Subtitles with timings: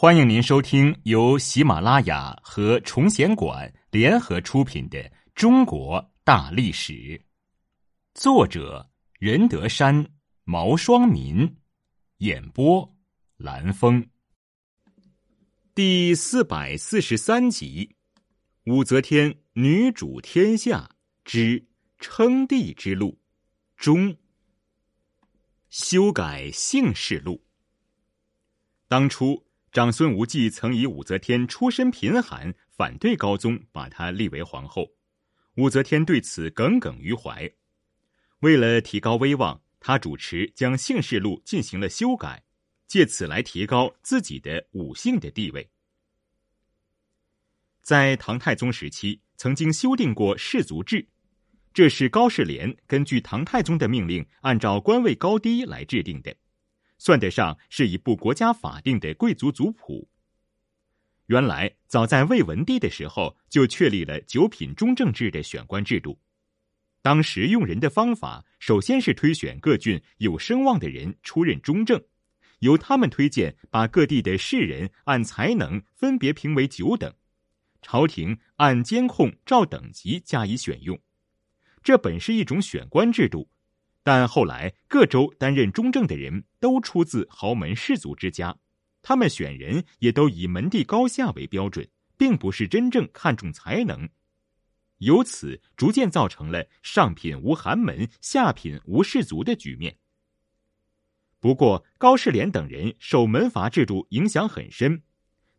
[0.00, 4.96] 欢迎您收听由喜马拉雅和崇贤馆联合出品的
[5.34, 6.92] 《中国大历史》，
[8.14, 8.88] 作者
[9.18, 10.08] 任德山、
[10.44, 11.52] 毛双民，
[12.18, 12.88] 演播
[13.38, 14.08] 蓝峰。
[15.74, 17.96] 第四百四十三集：
[18.66, 20.88] 武则天女主天下
[21.24, 21.66] 之
[21.98, 23.18] 称帝之路
[23.76, 24.16] 中，
[25.70, 27.44] 修改姓氏录。
[28.86, 29.47] 当初。
[29.70, 34.88] 长孙无忌曾以武则天出身贫寒，反对高宗把她立为皇后。
[35.56, 37.50] 武则天对此耿耿于怀，
[38.40, 42.44] 为了提高威望，他主持将姓氏录进行了修改，
[42.86, 45.68] 借此来提高自己的武姓的地位。
[47.82, 51.06] 在唐太宗时期，曾经修订过氏族制，
[51.74, 56.34] 这是高士廉根据唐太宗的命令，按照官位高低来制定的。
[56.98, 60.08] 算得上是一部国家法定的贵族族谱。
[61.26, 66.18] 原来早在魏文帝的时候就确立了九品中正制的选官制度。
[67.02, 72.02] 当时用人的方法，首先是推选各郡有声望的人出任中正，
[72.58, 77.14] 由他们推荐，把各地的士人按才能分别评为九等，
[77.82, 80.98] 朝廷按监控照等级加以选用。
[81.82, 83.48] 这本是一种选官制度。
[84.08, 88.56] 但后来各州担任中正的人都出自豪门士族之家，
[89.02, 94.08] 他们选人也都以门第高下为标准，并不是真正看重才能，
[94.96, 99.98] 由此逐渐造成了上品无寒门、下品无士族的局面。
[101.38, 105.02] 不过高士廉等人受门阀制度影响很深，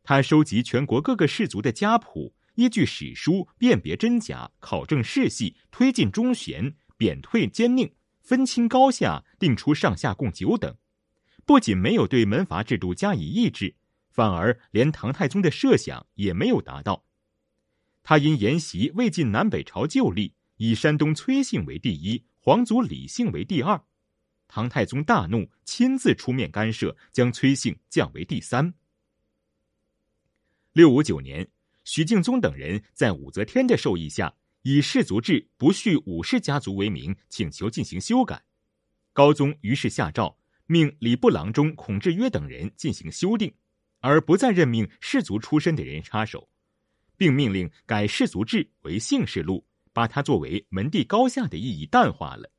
[0.01, 7.91] 他收集全国各个士族的家谱，依据史书辨别真假，考证世系，推进忠贤，贬退奸佞。
[8.29, 10.77] 分清高下，定出上下共九等，
[11.47, 13.73] 不仅没有对门阀制度加以抑制，
[14.11, 17.03] 反而连唐太宗的设想也没有达到。
[18.03, 23.83] 他因沿袭魏晋南北朝旧例，以山东崔姓为第一，皇族李姓为第二。
[24.47, 28.75] 唐太宗大怒，亲自出面干涉，将崔姓降为第三。
[30.73, 31.49] 六五九年，
[31.83, 34.35] 许敬宗等人在武则天的授意下。
[34.61, 38.43] 以氏族制不续武氏家族为名，请求进行修改。
[39.13, 43.53] 高宗于是下诏，命礼部郎中孔志约等人进行修订，
[43.99, 46.49] 而不再任命氏族出身的人插手，
[47.17, 52.49] 并命令改氏族制为姓氏录，把它作为门第高下的意义淡化了。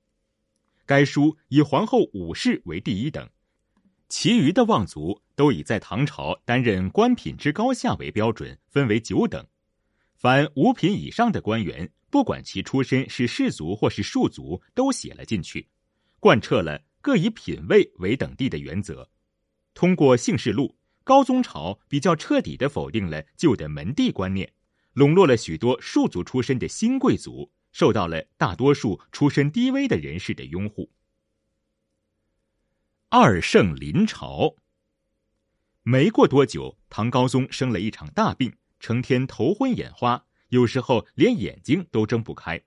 [0.87, 3.29] 该书以皇后武氏为第一等，
[4.09, 9.47] 其余的望族都以在唐朝担任官品之高下为标准，分为九等。
[10.21, 15.67] 凡五品以上的官员，不管其出身是士族或是庶族，都写了进去，
[16.19, 19.09] 贯彻了各以品位为等地的原则。
[19.73, 24.53] 通过姓氏录，高宗朝比较彻底的否定了旧的门第观念，
[24.93, 30.91] 笼络了许多庶族出身的新贵族，受到了大多数出身低微的人士的拥护。
[33.09, 34.55] 二圣临朝，
[35.83, 38.53] 没过多久，唐高宗生了一场大病。
[38.81, 42.61] 成天头昏眼花，有时候连眼睛都睁不开。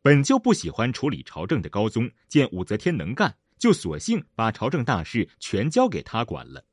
[0.00, 6.64] 本就不喜欢处理朝政的高宗，见武则天能干，就索性把朝政大事全交给他管了。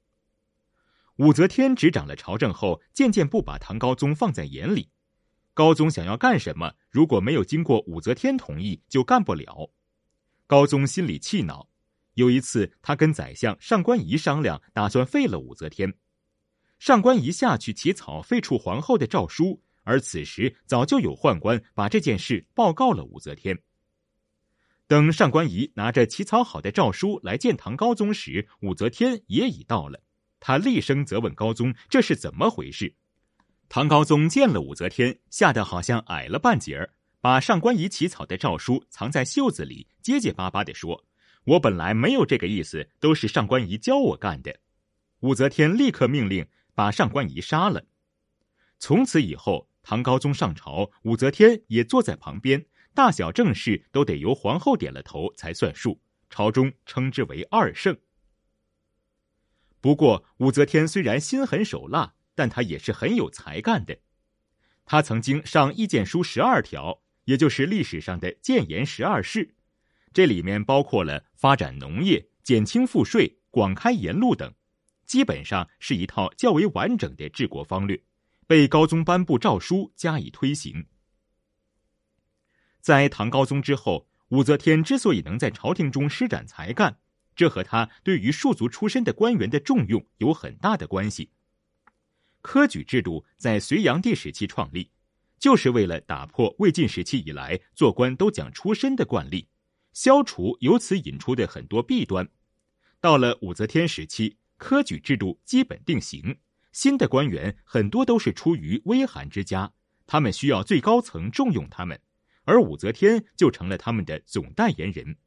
[1.17, 4.89] 武则天执掌了朝政后，渐渐不把唐高宗放在眼里。
[5.55, 9.71] 高宗想要干什么，如果没有经过武则天同意，就干不了。
[10.47, 11.69] 高宗心里气恼，
[12.15, 15.93] 有一次他跟宰相上官仪商量，打算废了武则天。
[16.83, 23.57] 上官仪下去起草废黜皇后的诏书，而此时早就有宦官把这件事报告了武则天。
[24.85, 30.03] 等上官仪拿着起草好的诏书来见唐高宗时，武则天也已到了。
[30.41, 32.93] 他厉声责问高宗：“这是怎么回事？”
[33.69, 36.89] 唐高宗见了武则天，吓得好像矮了半截儿，
[37.21, 41.05] 把上官仪起草的诏书藏在袖子里，结结巴巴地说
[41.47, 44.53] ：“我本来没有这个意思，都是上官仪教我干的。”
[45.23, 46.45] 武则天立刻命令。
[46.73, 47.85] 把上官仪杀了。
[48.79, 56.01] 从此以后，唐高宗上朝，武则天也坐在旁边，大小政事都得由皇后点了头才算数。
[56.29, 57.95] 朝中称之为二圣。
[59.79, 63.99] 不过，武则天虽然心狠手辣，但她也是很有才干的。
[64.83, 69.53] 她曾经上意见书十二条，也就是历史上的谏言十二事，
[70.11, 74.53] 这里面包括了发展农业、减轻赋税、广开言路等。
[75.13, 78.01] 基本上是一套较为完整的治国方略，
[78.47, 80.87] 被高宗颁布诏书加以推行。
[82.81, 86.97] 在唐高宗之后，武则天之所以能在朝廷中施展才干，
[87.35, 91.29] 这和他对于庶族出身的官员的重用有很大的关系。
[92.41, 94.89] 科举制度在隋炀帝时期创立，
[95.37, 99.47] 就是为了打破魏晋时期以来做官都讲出身的惯例，
[99.93, 102.27] 消除由此引出的很多弊端。
[102.99, 106.37] 到了武则天时期，科举制度基本定型，
[106.71, 109.73] 新的官员很多都是出于微寒之家，
[110.07, 111.99] 他们需要最高层重用他们，
[112.45, 115.17] 而武则天就成了他们的总代言人。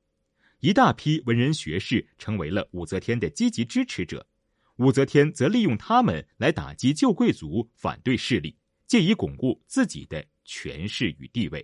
[0.60, 4.26] 一大批文人学士成为了武则天的积极支持者，
[4.76, 8.56] 武则天则利用他们来打击旧贵族，反对势力，
[8.86, 11.62] 借以巩固自己的权势与地位。